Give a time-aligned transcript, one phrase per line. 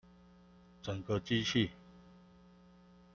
[0.81, 1.69] 整個機器